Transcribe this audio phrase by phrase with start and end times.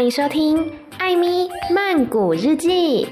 [0.00, 0.56] 欢迎收听《
[0.98, 3.06] 艾咪曼谷日记》。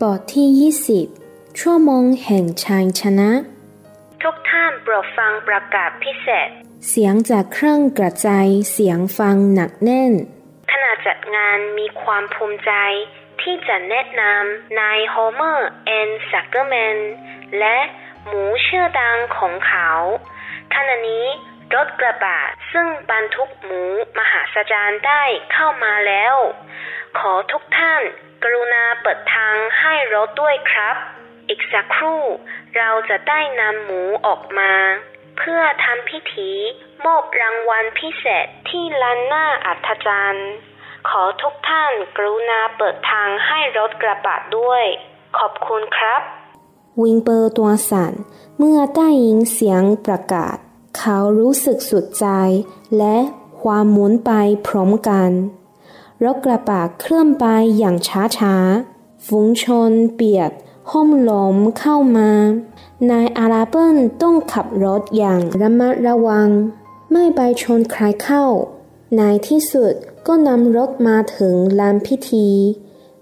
[0.00, 0.72] บทที่
[1.08, 3.30] 20ชั่วโมงแห่งชัยชนะ
[4.22, 10.13] ทุกท่านโปรดฟังประกาศพิเศษ เสียงจากเครื่องกระจายเสียงฟังหนักแน่น
[10.71, 12.71] คณะจัดงานมีความภูมิใจ
[13.41, 16.97] ที่จะแนะนำนายโฮเมอร์แอล ซักเกอร์แมน
[17.59, 17.77] และ
[18.25, 19.89] หมูชื่อดังของเขา
[20.75, 21.25] ขณะนี้
[21.75, 22.39] รถกระบะ
[22.71, 23.83] ซึ่งบรรทุกหมู
[24.19, 26.35] มหาศาลได้เข้ามาแล้ว
[27.19, 28.01] ขอทุกท่าน
[28.43, 30.95] กรุณาเปิดทางให้รถด้วยครับ
[31.49, 32.21] อีกสักครู่
[32.77, 34.73] เราจะได้นำหมูออกมา
[35.37, 36.51] เพื่อทำพิธี
[37.05, 40.51] มอบรางวัลพิเศษที่ลานหน้าอัศจรรย์
[41.09, 44.83] ขอทุกท่านกรุณาเปิดทางให้รถกระบะด้วย
[45.37, 46.21] ขอบคุณครับ
[47.01, 48.13] วิงเปอร์ตัวสั่น
[48.57, 50.57] เมื่อได้ยินเสียงประกาศ
[50.97, 52.27] เขารู้สึกสุดใจ
[52.97, 53.17] และ
[53.61, 54.31] ความหมุนไป
[54.67, 55.29] พร้อมกัน
[56.23, 57.45] รถกระบะเคลื่อนไป
[57.77, 57.95] อย่าง
[58.39, 60.51] ช้าๆ ฝูงชนเปียก
[60.91, 62.31] ห้อมล้อมเข้ามา
[63.11, 66.49] นายอาราเบิลต้องขับรถอย่างระมัดระวัง
[67.11, 68.45] ไม่ไปชนใครเข้า
[69.17, 69.93] ในที่สุด
[70.27, 72.47] ก็นำรถมาถึงลานพิธี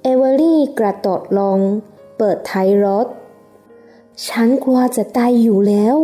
[0.02, 1.59] เอเวอรี่กระโดดลง
[2.18, 3.08] เปิดท้ายรถ
[4.28, 5.98] ฉันกลัวจะตายอยู่แล้ว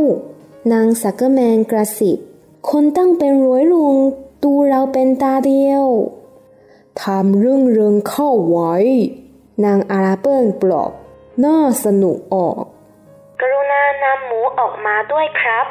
[0.71, 2.17] นางสักเกอร์แมนกระสิบ
[2.69, 3.95] คนตั้งเป็นร้อยลุง
[4.43, 5.85] ตูเราเป็นตาเดียว
[7.01, 8.73] ทำเรื่องเริงเข้าไว้
[9.65, 10.91] นางอาราเบิลปลอบ
[11.45, 12.63] น่าสนุกออก
[13.43, 15.65] กรุณานำหมูออกมาด้วยครับ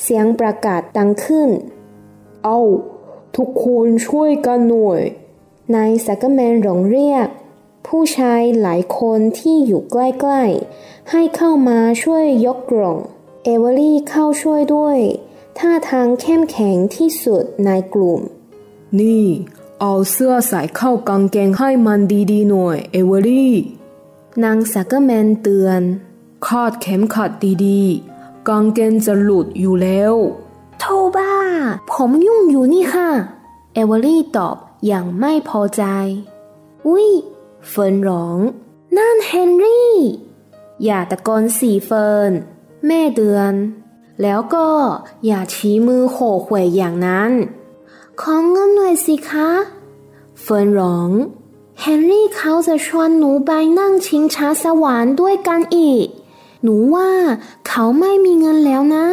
[0.00, 1.50] เสียงประกาศดังขึ้น
[2.44, 2.58] เอา
[3.36, 5.02] ทุกคนช่วยกันหน่อย
[5.74, 7.28] นายสักเกอร์แมนร้องเรียก
[7.86, 9.96] ผู้ชายหลายคนที่อยู่ใก
[10.30, 12.98] ล้ๆ ให้เข้ามาช่วยยกกล่อง
[13.44, 14.98] เอเวอรี่เข้าช่วยด้วย
[15.58, 18.20] ท่าทางเข้มแข็งที่สุดในกลุ่ม
[19.00, 19.26] นี่
[19.80, 22.00] เอาเสื้อใส่เข้ากางเกงให้มัน
[22.32, 23.54] ดีๆหน่อย เอเวอรี่
[24.44, 25.82] นางสักเกอร์แมนเตือน
[26.46, 27.30] คาดเข็มขัด
[27.66, 30.14] ดีๆ กางเกงจะหลุดอยู่แล้ว
[30.78, 31.32] โธ่ป้า
[31.90, 33.10] ผมยุ่งอยู่นี่ฮะ
[33.72, 35.84] เอเวอรี่ตอบอย่างไม่พอใจ
[36.86, 37.08] อุ้ย
[37.68, 38.38] เฟิร์นร้อง
[38.96, 39.96] นั่นเฮนรี่
[40.84, 42.30] อย่าตะโกนสิเฟิร์น
[42.86, 43.52] แม่เตือน
[44.22, 44.68] แล้วก็
[45.26, 47.32] อย่าชี้มือโวยวายอย่างนั้น
[48.20, 49.50] ขอเงินหน่อยสิคะ
[50.40, 51.10] เฟิร์นร้อง
[51.80, 56.06] เฮนรี่เขาจะชวนหนูไปนั่งชิงช้าสวรรค์ด้วยกันอีก
[56.62, 57.10] หนูว่า
[57.68, 59.06] เขาไม่มีเงินแล้วนะ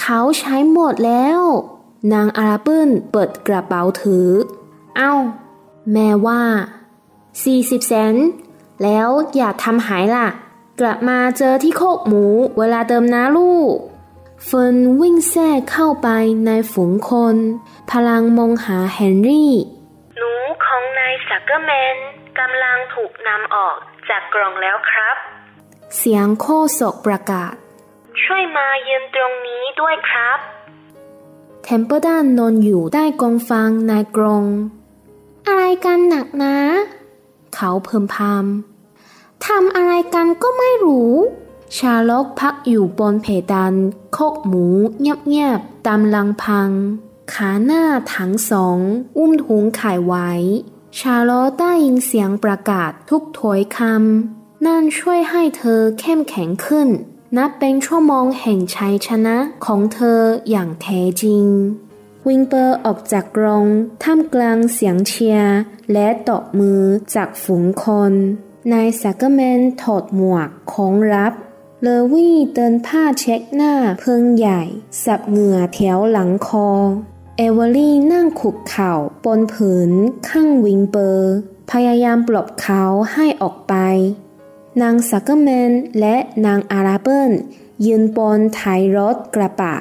[0.00, 1.40] เขาใช้หมดแล้ว
[2.12, 4.28] นางอาราเบิลเปิดกระเป๋าถือ
[4.96, 5.12] เอา้า
[5.92, 6.42] แม่ว่า
[7.12, 8.14] 40เซนต์
[8.82, 10.28] แล้วอย่าทำหายล่ะ
[10.80, 12.24] กลับมาเจอที่คอกหมู
[12.58, 13.74] เวลาเดิมนะลูก
[14.44, 16.08] เฟิร์นวิ่งแทรกเข้าไป
[16.46, 17.36] ในฝูงคน
[17.90, 19.52] พลางมองหาเฮนรี่
[20.18, 20.32] หมู
[20.64, 21.96] ของนายซักเกอร์แมน
[22.38, 23.76] กำลังถูกนำออก
[24.08, 25.16] จากกล่องแล้วครับ
[25.96, 26.46] เสียงโฆ
[26.78, 27.54] ษกประกาศ
[28.22, 30.38] ช่วยมายืนตรงนี้ด้วยครับ
[31.62, 34.44] เทมเปอร์ดันนอนอยู่ใต้กองฟางในกรง
[35.46, 36.56] อะไรกันหนักนะ
[37.54, 41.12] เขาเพิ่มพำทำอะไรกันก็ไม่รู้
[41.76, 43.74] ชาล็อกพักอยู่บนเพดาน
[44.12, 44.66] โคกหมู
[45.00, 46.70] เงียบๆตามลังพัง
[47.32, 47.82] ขาหน้า
[48.14, 48.78] ถังสอง
[49.18, 50.30] อุ้มถุงไข่ไว้
[50.98, 56.88] ชาลอตได้ยินเสียงประกาศทุกถ้อยคำ นั่นช่วยให้เธอเข้มแข็งขึ้น
[57.36, 61.46] นับเป็นชั่วโมงแห่งชัยชนะของเธออย่างแท้จริง
[62.28, 63.66] วิลเบอร์ออกจากกรง
[64.02, 65.54] ท่ามกลางเสียงเชียร์
[65.92, 66.82] และตบมือ
[67.14, 68.12] จากฝูงคน
[68.72, 71.32] นายซักเกอร์แมนถอดหมวกออกรับ
[71.82, 74.62] เลอร์วี่ดึงผ้าเช็ดหน้าผืนใหญ่
[75.04, 76.68] ซับเหงื่อแถวหลังคอ
[77.36, 78.92] เอเวอรี่นั่งคุกเข่า
[79.24, 79.90] บนพื้น
[80.28, 81.32] ข้างวิลเบอร์
[81.70, 82.82] พยายามปลอบเขา
[83.12, 83.74] ให้ออกไป
[84.82, 86.16] นางซักเกอร์แมนและ
[86.46, 87.32] นางอาราเบิล
[87.86, 89.76] ยืนบนท้ายรถกระบะ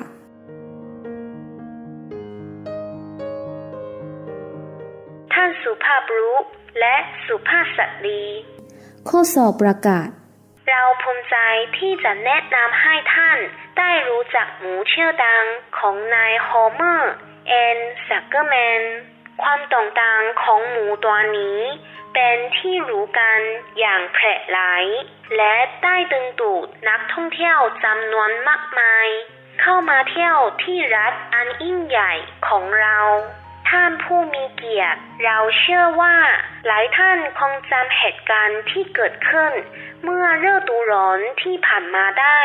[5.34, 6.36] ท่านสุภาพบุรุษ
[6.80, 8.22] และสุภาพสตรี
[9.10, 10.08] ข้อสอบประกาศ
[10.68, 11.38] เราภูมิใจ
[11.78, 13.38] ที่จะแนะนำให้ท่าน
[13.78, 15.44] ได้รู้จักหมูชื่อดัง
[15.78, 17.14] ของนายโฮเมอร์
[17.48, 17.78] แอล
[18.08, 18.82] ซักเกอร์แมน
[19.42, 21.60] ความโด่งดังของหมูตัวนี้
[22.14, 23.40] เป็นที่รู้กัน
[23.80, 24.86] อย่างแพร่หลาย
[25.38, 29.08] และได้ดึงดูดนักท่องเที่ยวจำนวนมากมาย
[29.62, 32.14] เข้ามาเที่ยวที่รัฐอันยิ่งใหญ่
[32.48, 33.00] ของเรา
[33.70, 36.16] ท่านผู้มีเกียรติ เราเชื่อว่า
[36.66, 39.54] หลายท่านคงจำเหตุการณ์ที่เกิดขึ้น
[40.04, 42.40] เมื่อฤดูร้อนที่ผ่านมาได้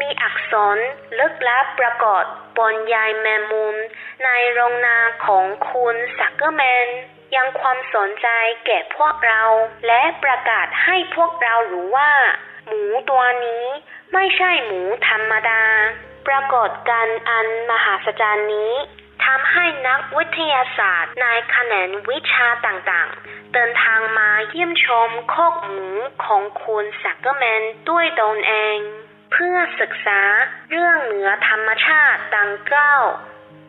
[0.00, 0.78] มีอักษร
[1.18, 2.24] ลึกลับปรากฏ
[2.58, 3.76] บนใยแมงมุม
[4.24, 6.86] ในโรงนาของคุณซักเกอร์แมน
[7.34, 8.28] ยังความสนใจ
[8.66, 9.42] แก่พวกเรา
[9.86, 12.12] และประกาศให้พวกเรารู้ว่า
[12.66, 13.64] หมูตัวนี้
[14.12, 15.64] ไม่ใช่หมูธรรมดา
[16.26, 18.72] ปรากฏการณ์อันมหาศาลนี้
[19.24, 25.88] ทำให้นักวิทยาศาสตร์ในแขนงวิชาต่างๆ เดินทางมาเยี่ยมชมคอกหมู
[26.24, 28.78] ของคุณซักเกอร์แมนด้วยตนเอง
[29.36, 30.20] เพื่อศึกษา
[30.70, 33.04] เรื่องเหนือธรรมชาติดังกล่าว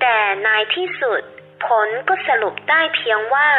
[0.01, 1.21] แต่ในที่สุด
[1.65, 3.49] ผลก็สรุปได้เพียงว่า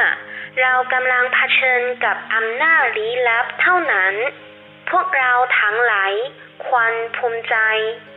[0.60, 4.14] เรากำลังเผชิญกับอำนาจลี้ลับเท่านั้น
[4.90, 6.12] พวกเราทั้งหลาย
[6.66, 7.56] ควรภูมิใจ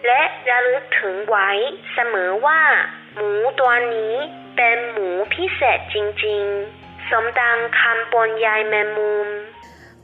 [0.08, 1.50] และระลึกถึงไว้
[1.94, 2.62] เสมอว่า
[3.16, 4.16] หมูตัวนี้
[4.58, 9.30] เป็นหมูพิเศษจริงๆ สมดังคำบนยายแมมมุม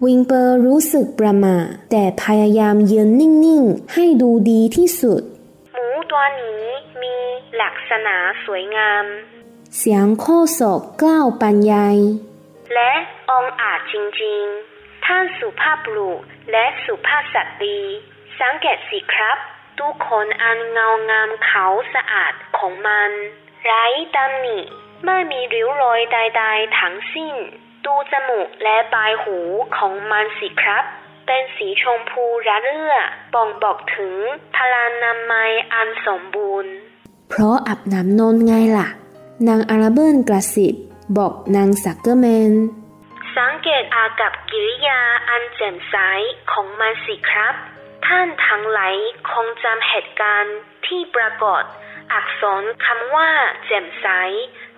[0.04, 1.58] วิงเปอร์รู้สึกประหม่า
[1.92, 5.22] แต่พยายามยืนนิ่งๆ ให้ดูดีที่สุด
[5.74, 6.64] หมูตัวนี้
[7.02, 7.16] มี
[7.62, 8.16] ลักษณะ
[8.46, 9.06] สวยงาม
[9.78, 10.28] เสียงโค
[10.60, 11.98] ศกกล้าวบรรยาย
[12.74, 12.94] และ
[13.30, 16.20] องอาจจริงๆ ท่านสุภาพบุรุษ
[16.52, 17.78] และสุภาพสตรี
[18.40, 19.38] สังเกตสิครับ
[19.80, 23.12] ทุกคนอันเงางามขาวสะอาดของมัน
[23.64, 24.60] ไร้ตำหนิ
[25.06, 27.36] ไม่มีริ้วรอยใดๆทั้งสิ้น
[27.86, 29.38] ดูจมูกและปลายหู
[29.78, 30.84] ของมันสิครับ
[31.28, 32.96] เป็นสีชมพูระเรื่อ
[33.34, 34.16] บ่งบอกถึง
[34.56, 36.74] พลานามัยอันสมบูรณ์
[37.30, 38.88] เพราะอาบน้ำนนไงล่ะ
[39.48, 40.76] นางอาราเบิลกระสิบ
[41.18, 42.54] บอกนางซักเกอร์แมน
[43.38, 45.96] สังเกตอากับกิริยาอันแจ่มใส
[46.52, 47.56] ของมันสิครับ
[48.08, 48.96] ท่านทั้งหลาย
[49.32, 51.64] คงจำเหตุการณ์ที่ปรากฏ
[52.14, 53.30] อักษรคำว่า
[53.66, 54.08] แจ่มใส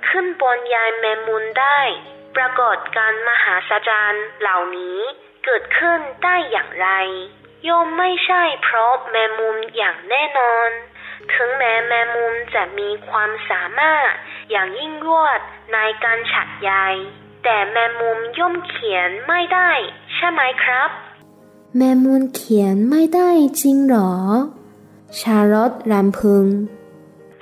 [0.08, 1.80] ขึ้นบนยายแมมมุนได้
[2.38, 5.00] ปรากฏการมหาศาลเหล่านี้
[5.46, 6.90] เกิดขึ้นได้อย่างไร
[7.68, 10.70] ย่อมไม่ใช่เพราะแมมมุมอย่างแน่นอน
[11.34, 14.12] ถึงแม้แมมมุมจะมีความสามารถ
[14.52, 15.40] อย่างยิ่งยวด
[15.74, 16.72] ในการฉัดใย
[17.44, 19.72] แต่แมมมุมย่อมเขียนไม่ได้
[20.16, 20.90] ใช่ไหมครับ
[21.78, 23.30] แมงมุมเขียนไม่ได้
[23.62, 24.12] จริงหรอ
[25.20, 26.46] ชาร์ลอตรำพึง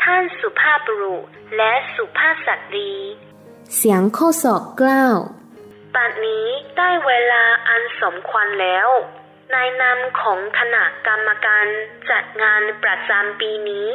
[0.01, 1.23] ท่านสุภาพบุรุษ
[1.57, 2.91] และสุภาพสตรี
[3.73, 5.17] เสียงโฆษกกล่าว
[5.95, 6.47] บัดนี้
[6.77, 8.89] ได้เวลาอันสมควรแล้ว
[9.51, 11.67] ในนามของคณะกรรมการ
[12.11, 13.89] จัดงานประจำปีนี้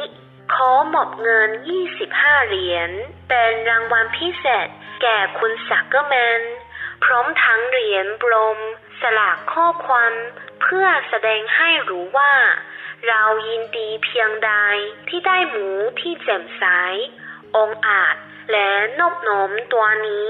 [0.53, 1.49] ขอมอบเงิน
[1.97, 2.91] 25 เหรียญ
[3.29, 4.67] เป็นรางวัลพิเศษ
[5.01, 6.41] แก่คุณซักเกอร์แมน
[7.03, 8.59] พร้อมทั้งเหรียญบรม
[9.01, 10.13] สลากข้อความ
[10.61, 12.33] เพื่อแสดงให้รู้ว่า
[13.07, 14.53] เรายินดีเพียงใด
[15.09, 15.67] ที่ได้หมู
[15.99, 16.63] ที่แจ่มใส
[17.57, 18.15] องอาจ
[18.51, 18.69] และ
[18.99, 20.27] นบน้อมตัวนี้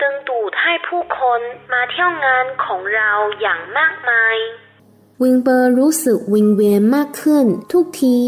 [0.00, 1.40] ตึงดูดให้ผู้คน
[1.72, 4.36] มาเที่ยวงานของเราอย่างมากมาย
[5.22, 8.18] วิงเปอร์รู้สึกวิงเวียนมากขึ้นทุกที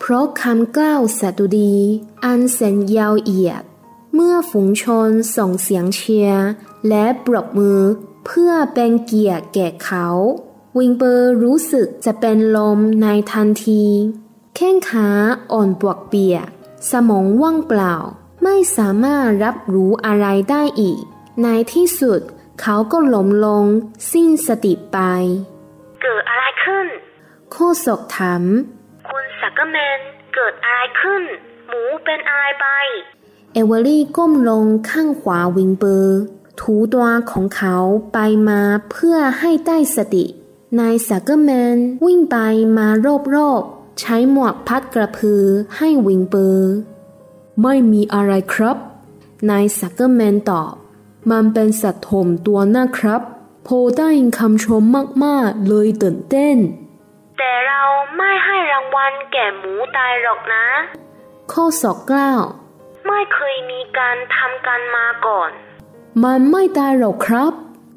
[0.00, 1.76] เพราะคำกล่าวสดุดี
[2.24, 3.62] อันแสนยาวเหยียด
[4.14, 6.46] เมื่อฝูงชนส่งเสียงเชียร์
[6.88, 7.80] และปรบมือ
[8.26, 10.06] เพื่อเป็นเกียรติแก่เขา
[10.78, 13.84] วิงเปอร์รู้สึกจะเป็นลมในทันที
[14.56, 15.08] แข้งขา
[15.52, 16.48] อ่อนปวกเปียก
[16.90, 17.94] สมองว่างเปล่า
[18.44, 21.00] ไม่สามารถรับรู้อะไรได้อีก
[21.42, 22.20] ในที่สุด
[22.60, 23.64] เขาก็หลมลง
[24.12, 24.98] สิ้นสติไป
[26.02, 26.86] เกิดอะไรขึ้น
[27.52, 28.42] โคศกถาม
[29.08, 29.98] คุณซักเกอร์แมน
[30.34, 31.22] เกิดอะไรขึ้น
[31.68, 32.66] หมูเป็นอะไรไป
[33.52, 36.18] เอเวอรี่ก้มลงข้างขวาวิลเบอร์
[36.60, 37.76] ถูตัวของเขา
[38.12, 38.60] ไปมา
[38.90, 40.24] เพื่อให้ได้สติ
[40.78, 42.36] นายซักเกอร์แมนวิ่งไป
[42.76, 42.88] มา
[43.34, 45.44] รอบๆ ใช้หมวกพัดกระพือ
[45.76, 46.70] ให้วิลเบอร์
[47.62, 48.76] ไม่มีอะไรครับ
[49.50, 50.72] นายซักเกอร์แมนตอบ
[51.30, 53.22] มันเป็นสัตว์ถ่อมตัวนะครับ
[53.64, 54.82] พอได้ยินคำชม
[55.24, 56.56] มากๆ เลยตื่นเต้น
[57.38, 57.82] แต่เรา
[58.16, 60.66] ไม่ให้รางวัลแก่หมูตายหรอกนะ
[61.48, 62.42] โฆษกกล่าว
[63.06, 65.50] ไม่เคยมีการทำกันมาก่อน
[66.24, 67.52] มันไม่ตายหรอกครับ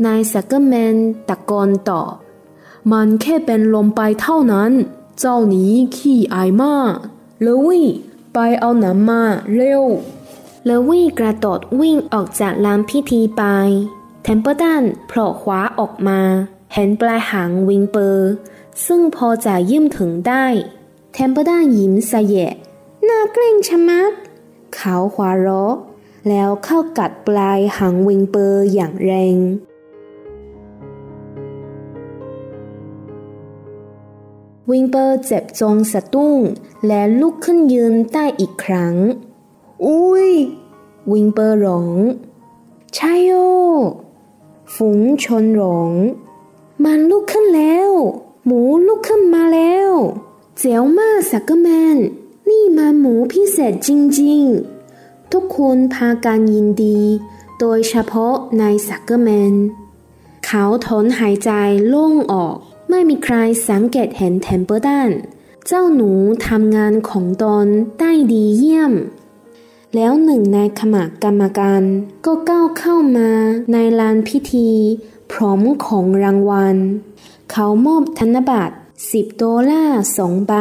[0.06, 0.96] นายซักเกอร์แมน
[1.30, 2.10] ตะโกนตอบ
[2.92, 4.72] มันแค่เป็นลมไปเท่านั้น
[5.20, 6.96] เจ้านี้ขี้อายมาก
[7.42, 7.88] เลอร์วี่
[8.40, 9.84] ไปเอาน้ำมาเร็ว
[10.66, 13.44] เลอร์วี่กระโดดวิ่งออกจากลานพิธีไป
[14.24, 16.20] เทมเปิลตันโผล่หัวออกมา
[16.74, 18.30] เห็นปลายหางวิลเบอร์
[18.86, 20.46] ซึ่งพอจะเอื้อมถึงได้
[21.14, 22.54] เทมเปิลตันยิ้มแสยะ
[23.08, 24.12] น่าเกรงชะมัด
[24.76, 25.76] เขาหัวเราะ
[26.30, 29.38] แล้วเข้ากัดปลายหางวิลเบอร์อย่างแรง
[34.72, 36.40] วิลเบอร์เจ็บจนสะดุ้ง
[36.88, 38.96] และลุกขึ้นยืนได้อีกครั้ง
[39.86, 40.30] อุ้ย
[41.12, 41.98] วิลเบอร์ร้อง
[42.98, 43.32] ไชโย
[44.76, 45.94] ฝูงชนร้อง
[46.84, 47.90] มันลุกขึ้นแล้ว
[48.46, 49.90] หมูลุกขึ้นมาแล้ว
[50.58, 51.98] เจ๋งมากซักเกอร์แมน
[52.50, 53.90] นี่มันหมูพิเศษจ
[54.22, 57.00] ริงๆ ทุกคนพากันยินดี
[57.60, 59.56] โดยเฉพาะนายซักเกอร์แมน
[60.46, 61.52] เขาถอนหายใจ
[61.88, 62.58] โล่งอก
[62.90, 63.36] ไม่มีใคร
[63.70, 65.10] สังเกตเห็นเทมเปิลตัน
[65.68, 66.12] เจ้าหนู
[66.48, 67.68] ทำงานของตน
[68.00, 68.94] ได้ดีเยี่ยม
[69.96, 71.84] แล้วหนึ่งในคณะกรรมการ
[72.26, 73.30] ก็ก้าวเข้ามา
[73.72, 74.70] ในลานพิธี
[75.32, 76.78] พร้อมของรางวัล
[77.52, 78.76] เขามอบธนบัตร
[79.06, 80.54] 10ดอลลาร์สองใบ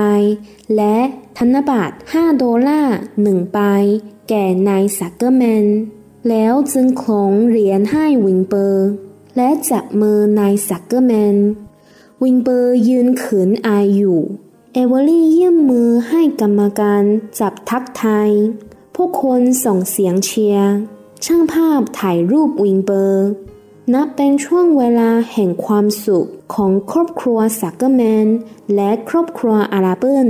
[0.77, 0.97] และ
[1.39, 3.59] ธนบัตร5ดอลลาร์หนึ่งใบ
[4.29, 5.67] แก่นายซักเกอร์แมน
[6.29, 8.87] แล้วจึงคล้องเหรียญให้วิลเบอร์
[9.37, 11.37] และจับมือนายซักเกอร์แมน
[12.25, 14.21] วิลเบอร์ยืนเขินอายอยู่
[14.73, 17.03] เอเวอรี่ยื่นมือให้กรรมการ
[17.41, 18.31] จับทักทาย
[18.95, 20.73] ผู้คนส่งเสียงเชียร์
[21.25, 23.27] ช่างภาพถ่ายรูปวิลเบอร์
[23.95, 28.27] นับเป็นช่วงเวลาแห่งความสุขของครอบครัวซักเกอร์แมน
[28.75, 30.29] และครอบครัวอาราเบิล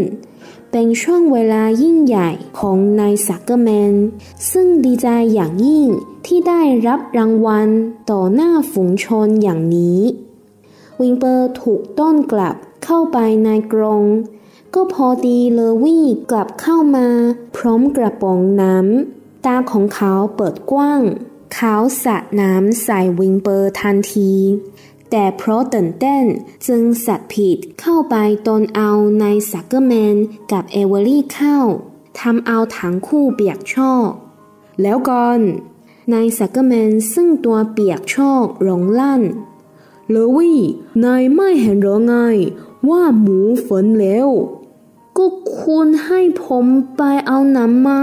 [0.71, 3.95] เป็นช่วงเวลายิ่งใหญ่ของนายซักเกอร์แมน
[4.51, 5.89] ซึ่งดีใจอย่างยิ่ง
[6.27, 7.69] ที่ได้รับรางวัล
[8.11, 10.01] ต่อหน้าฝูงชนอย่างนี้
[11.01, 14.05] วิลเบอร์ถูกต้อนกลับเข้าไปในกรง
[14.75, 17.09] ก็พอดีเลอร์วี่กลับเข้ามา
[17.57, 21.03] พร้อมกระป๋องน้ำตาของเขาเปิดกว้าง
[21.55, 21.75] เขา
[22.05, 24.33] สาดน้ำใส่วิลเบอร์ทันที
[25.11, 26.25] แต่เพราะตื่นเต้น
[26.67, 28.17] จึงสาดผิดเข้าไป
[28.49, 30.17] โดนเอานายซักเกอร์แมน
[30.53, 31.59] กับเอเวอรี่เข้า
[32.21, 34.11] ทำเอาทั้งคู่เปียกโชก
[34.83, 35.41] แล้วก่อน
[36.13, 39.23] นายสักเกอร์แมนซึ่งตัวเปียกโชกร้องลั่น
[40.11, 40.61] เลวี่
[41.05, 42.15] นายไม่เห็นหรือไง
[42.89, 44.29] ว่าหมูฟื้นแล้ว
[45.17, 48.03] ก็คุณให้ผมไปเอาน้ำมา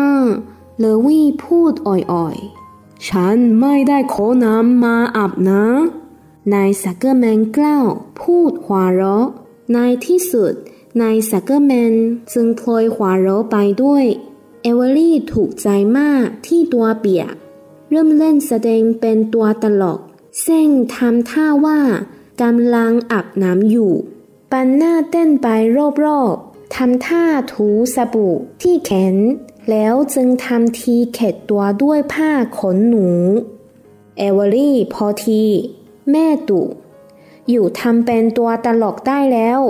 [0.80, 5.64] เลวี่พูดอ่อยๆ ฉันไม่ได้ขอน้ำมาอาบนะ
[6.54, 7.88] นายสักเกอร์แมนกล่าว
[8.20, 9.28] พูดหัวเราะ
[9.74, 10.54] ในที่สุด
[11.02, 11.94] นายสักเกอร์แมน
[12.34, 14.06] จึงพลอยหัวเราะไปด้วย
[14.62, 15.68] เอเวอรี่ถูกใจ
[15.98, 17.34] มากที่ตัวเปียก
[17.90, 20.00] เริ่มเล่นแสดงเป็นตัวตลก
[20.42, 21.80] เส้งทำท่าว่า
[22.42, 23.94] กำลังอาบน้ำอยู่
[24.52, 25.48] ปันหน้าเต้นไป
[26.06, 27.24] รอบๆทำท่า
[27.54, 29.16] ถูสบู่ที่แขน
[29.70, 33.10] แล้วจึงทำทีเข็ดตัวด้วยผ้าขนหนู
[34.18, 35.44] เอเวอรี่พอที
[36.12, 36.62] แม่ตุ
[37.50, 39.62] อยู่ทำเป็นตัวตลกได้แล้ว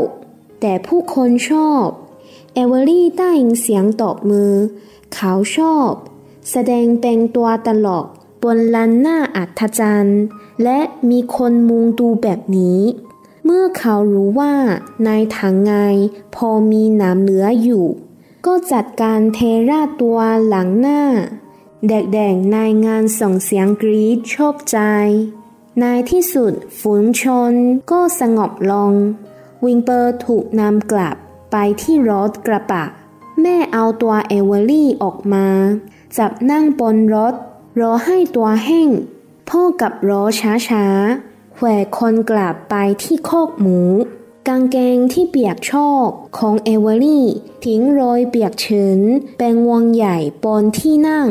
[0.61, 1.85] แต่ผู้คนชอบ
[2.53, 4.51] เอเวอรี่ได้ยินเสียงตอบมือ
[5.13, 5.91] เขาชอบ
[6.51, 8.05] แสดงเป็นตัวตลก
[8.43, 10.21] บนลันหน้าอัศจรรย์
[10.63, 12.81] และมีคนมุงดูแบบนี้
[13.45, 14.53] เมื่อเขารู้ว่า
[15.07, 15.73] นายถังไง
[16.35, 17.85] พอมีน้ำเหลืออยู่
[18.45, 21.01] ก็จัดการเทราตัวหลังหน้า
[21.87, 24.79] แดกๆนายงานส่งเสียงกรีดชอบใจ
[25.79, 27.53] ในที่สุดฝูงชน
[27.91, 28.93] ก็สงบลง
[29.65, 31.15] วิลเบอร์ถูกนำกลับ
[31.51, 32.85] ไปที่รถกระบะ
[33.41, 35.47] แม่เอาตัวเอเวอรี่ออกมา
[36.17, 37.33] จับนั่งบนรถ
[37.79, 38.89] รอให้ตัวแห้ง
[39.49, 40.23] พ่อขับรถ
[40.69, 43.79] ช้าๆแหวกคนกลับไปที่คอกหมู
[44.47, 47.27] กางเกงที่เปียกโชกของเอเวอรี่
[47.63, 49.01] ทิ้งรอยเปียกชื้น
[49.39, 51.27] เป็นวงใหญ่บนที่นั่ง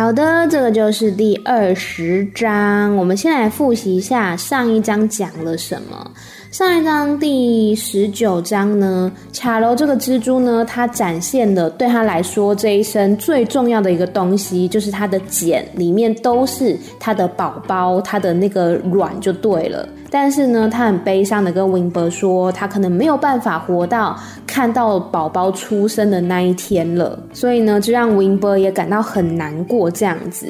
[0.00, 2.96] 好的，这个就是第二十章。
[2.96, 6.10] 我们先来复习一下上一章讲了什么。
[6.50, 19.88] 上一章第十九章呢，卡罗这个蜘蛛呢，它展现的对它来说这一生最重要的一个东西，就是它的茧里面都是它的宝宝，它的那个卵就对了。
[20.10, 27.16] 但是呢，他很悲伤的跟 Wimber 说，他可能没有办法活到看到宝宝出生的那一天了。
[27.32, 30.48] 所以呢，就让 Wimber 也感到很难过这样子。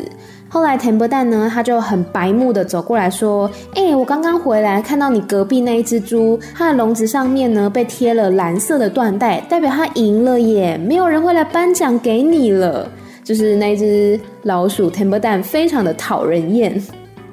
[0.52, 10.76] 后来 e e r 蛋呢，他就很白目的走过来说：“哎，我刚刚回来看到你隔壁那一只猪，它的笼子上面呢被贴了蓝色的缎带，代表它赢了耶！
[10.76, 12.90] 没有人会来颁奖给你了。
[13.22, 16.82] ”就是那只老鼠 e e r 蛋非常的讨人厌。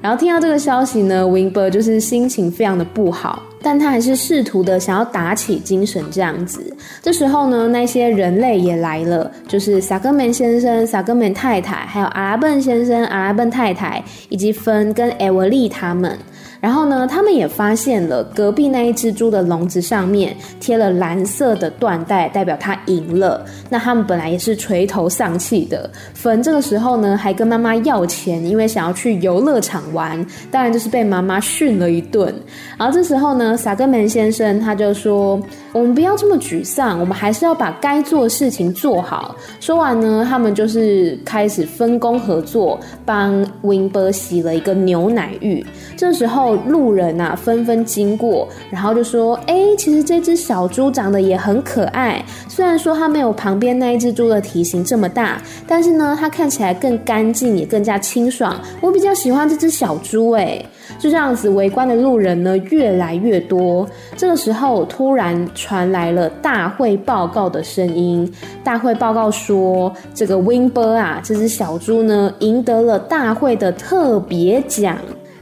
[0.00, 3.42] 然后听到这个消息呢，Winber 就是心情非常的不好。
[3.62, 6.74] 但他还是试图的想要打起精神这样子。
[7.02, 16.18] 这时候呢，那些人类也来了，就是萨格门先生、萨格门太太，还有阿拉笨先生、阿拉笨太太，以及芬跟艾维利他们。
[16.60, 23.44] 然后呢，他们也发现了隔壁那一只猪的笼子上面贴了蓝色的缎带，代表他赢了。
[23.70, 25.88] 那他们本来也是垂头丧气的。
[26.14, 32.34] 粉这个时候呢，还跟妈妈要钱，因为想要去游乐场玩，当然就是被妈妈训了一顿。
[32.76, 35.40] 然后这时候呢，萨格门先生他就说
[35.72, 45.64] ：“我们不要这么沮丧，我们还是要把该做的事情做好。”说完呢，他们就是开始分工合作，帮 Winber 洗了一个牛奶浴。
[45.96, 46.47] 这时候。
[46.54, 52.24] 路人啊，纷纷经过，然后就说：“哎，其实这只小猪长得也很可爱。
[52.48, 58.60] 虽然说它没有旁边那一只猪的体型这么大，但是呢，它看起来更干净，也更加清爽。
[58.80, 60.64] 我比较喜欢这只小猪。”哎，
[60.98, 63.86] 就这样子，围观的路人呢越来越多。
[64.16, 68.30] 这个时候，突然传来了大会报告的声音。
[68.64, 74.98] 大会报告说：“这个 Winber 啊，这只小猪呢，赢得了大会的特别奖。”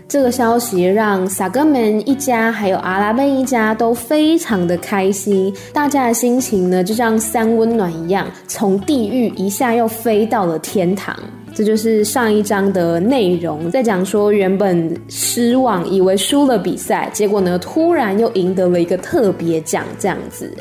[0.09, 11.17] 这个消息让萨格门一家还有阿拉贝一家都非常的开心，大家的心情呢就像三温暖一样，从地狱一下又飞到了天堂。
[11.53, 20.53] 这就是上一章的内容，在讲说原本失望，以为输了比赛，结果呢突然又赢得了一个特别奖，这样子。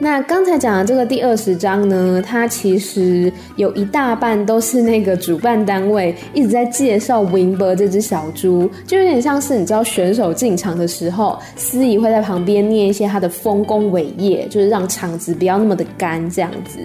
[0.00, 16.78] 那刚才讲的这个第二十章呢，它其实有一大半都是那个主办单位一直在介绍 Winber 这只小猪，就有点像是你知道选手进场的时候，司仪会在旁边念一些他的丰功伟业，就是让场子不要那么的干这样子。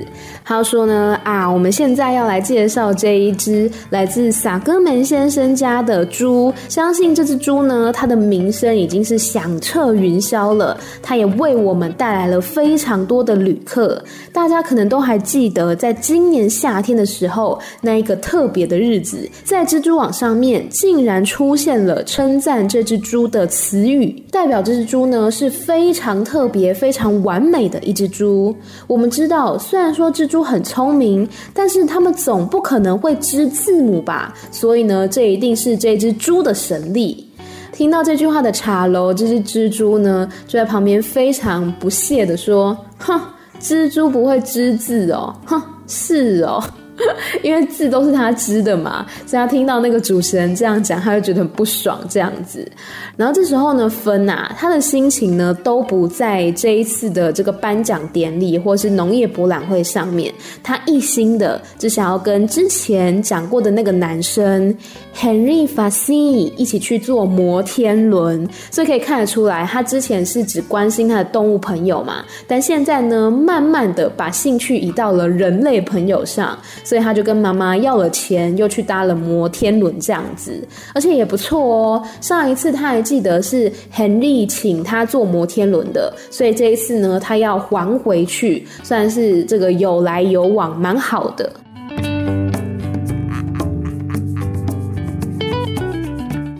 [0.43, 13.02] 他说呢啊，我们现在要来介绍这一只来自萨哥门先生家的猪，相信这只猪呢，它的名声已经是响彻云霄了，它也为我们带来了非常。
[13.03, 28.55] 多的旅客，大家可能都还记得，在今年夏天的时候，那一个特别的日子，在蜘蛛网上面竟然出现了称赞这只猪的词语，代表这只猪呢是非常特别、非常完美的一只猪。
[28.87, 34.33] 我们知道，虽然说蜘蛛很聪明，但是它们总不可能会知字母吧？
[34.51, 37.27] 所以呢，这一定是这只猪的神力。
[37.71, 43.21] 听到这句话的茶楼，这只蜘蛛呢，就在旁边非常不屑的说：“哼，
[43.59, 46.63] 蜘蛛不会织字哦，哼，是哦。”
[47.41, 52.69] 因为字都是他织的嘛，所以他听到那个主持人这样讲，他就觉得很不爽这样子。
[53.15, 64.75] 然后这时候呢，芬啊，他的心情呢都不在这一次的这个颁奖典礼或是农业博览会上面，他一心的只想要跟之前讲过的那个男生
[65.15, 68.47] Henry f a s i 一起去坐摩天轮。
[68.71, 76.57] 所以可以看得出来，他之前是只关心他的动物朋友嘛，但现在呢，慢慢的把兴趣移到了人类朋友上。
[76.93, 82.03] 所以他就跟妈妈要了钱，又去搭了摩天轮这样子，而且也不错哦。
[82.21, 91.51] 上一次他还记得是 Henry 请他坐摩天轮的，所以这一次呢，他要还回去，算是这个有来有往，蛮好的。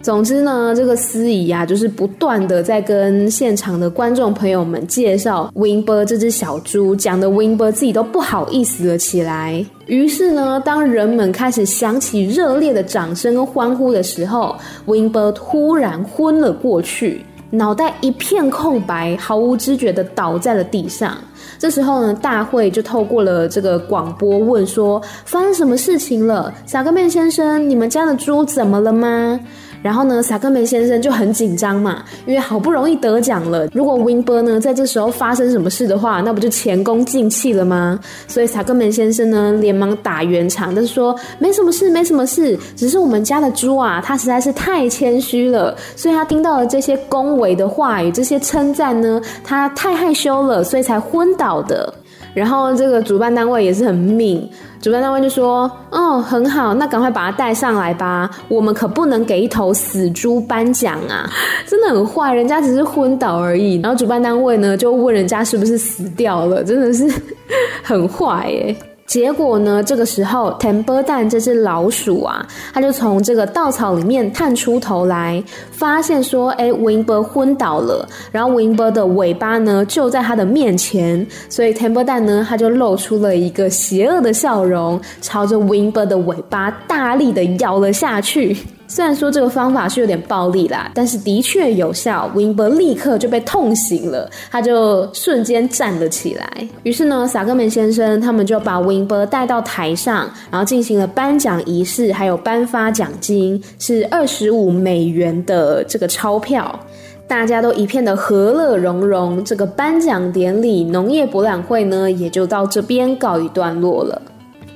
[0.04, 9.66] 总之呢，这个司仪啊，就是不断的在跟现场的观众朋友们介绍 Winber 这只小猪，讲的 Winber 自己都不好意思了起来。
[9.86, 14.54] 于是呢，当人们开始响起热烈的掌声跟欢呼的时候
[14.86, 21.18] ，Winber 突然昏了过去，脑袋一片空白，毫无知觉的倒在了地上。
[21.58, 26.54] 这时候呢，大会就透过了这个广播问说：“发生什么事情了？
[26.66, 29.40] 萨格曼先生，你们家的猪怎么了吗？”
[29.84, 33.68] 然后呢，萨克梅先生就很紧张嘛，因为好不容易得奖了。
[33.74, 38.00] 如果 win 呢在这时候发生什么事的话，那不就前功尽弃了吗？
[38.28, 51.94] 所以萨克梅先生呢连忙打圆场，但是说没什么事，没什么事，只是我们家的猪啊，它实在是太谦虚了，所以他听到了这些恭维的话语，这些称赞呢，他太害羞了，所以才昏倒的。
[52.34, 54.50] 然后这个主办单位也是很命，
[54.82, 61.30] 主办单位就说：“哦，很好，那赶快把它带上来吧，我们可不能给一头死猪颁奖啊！
[61.68, 67.08] 真的很坏，人家只是昏倒而已。”然后主办单位呢就问人家是不是死掉了，真的是
[67.84, 68.76] 很坏耶。
[69.14, 69.84] 结果呢？
[69.84, 88.58] 这个时候，Temper 蛋这只老鼠啊，它就从这个稻草里面探出头来，发现说：“哎，Winber 昏倒了。”然后 Winber 的尾巴呢就在它的面前，所以 Temper 蛋呢，它就露出了一个邪恶的笑容，朝着 Winber 的尾巴大力的咬了下去。
[88.94, 92.30] 虽然说这个方法是有点暴力啦，但是的确有效。
[92.36, 96.48] w i n b e r 立刻就被痛醒了，他就瞬间站了起来。
[96.84, 106.80] 于是呢，萨格门先生他们就把 w i n b e r 带到台上，然后进行了颁奖仪式，还有颁发奖金，是二十五美元的这个钞票。
[107.28, 109.44] 大家都一片的和乐融融。
[109.44, 114.22] 这个颁奖典礼、农业博览会呢，也就到这边告一段落了。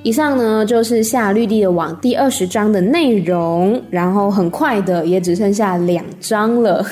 [0.08, 6.82] 以上呢就是下绿地的网第二十章的内容，然后很快的也只剩下两章了。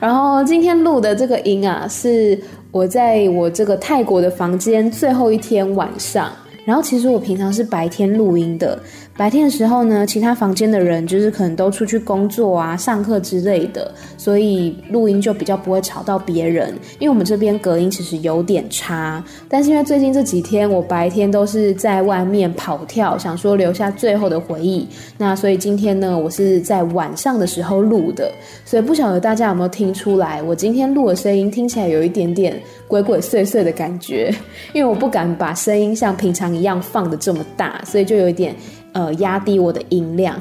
[0.00, 2.38] 然后今天录的这个音啊，是
[2.70, 6.32] 我在我这个泰国的房间最后一天晚上。
[6.64, 8.78] 然后其实我平常是白天录音的。
[9.16, 16.74] 白天的时候呢，其他房间的人就是可能都出去工作啊、上课之类的，所以录音就比较不会吵到别人。
[16.98, 24.84] 因为我们这边隔音其实有点差，但是因为最近这几天我白天都是在外面跑跳，想说留下最后的回忆，
[25.16, 28.32] 那所以今天呢，我是在晚上的时候录的，
[28.64, 34.34] 所以不晓得大家有没有听出来，我今天录的声音听起来有一点点鬼鬼祟祟的感觉，
[34.72, 38.52] 因为我不敢把声音像平常一样放的这么大，所以就有一点。
[38.94, 40.36] 呃，压低我的音量，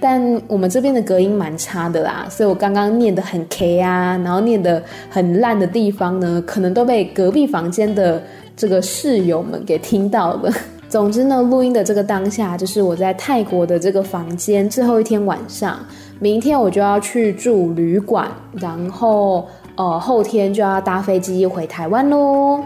[0.00, 8.20] 但我们这边的隔音蛮差的啦，所以我刚刚念的很 K 啊，然后念的很烂的地方呢，可能都被隔壁房间的
[8.56, 10.52] 这个室友们给听到了。
[10.90, 15.78] 总之呢，录音的这个当下，就是我在泰国的这个房间最后一天晚上，
[16.18, 22.60] 明天我就要去住旅馆，然后呃后天就要搭飞机回台湾喽。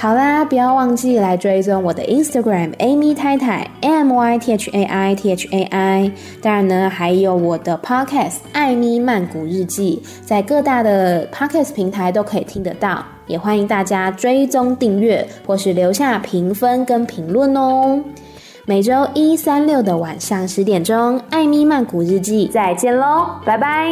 [0.00, 6.12] 好啦，不要忘记来追踪我的 Instagram Amy 太太 M Y T H A I T H A I。
[6.40, 13.04] 当然呢，还有我的 Podcast 艾咪曼谷日记，在各大的 Podcast 平台都可以听得到。
[13.26, 18.00] 也欢迎大家追踪订阅，或是留下评分跟评论哦。
[18.66, 23.88] 每周一、三、六的晚上十点钟，艾咪曼谷日记，再见喽，拜拜。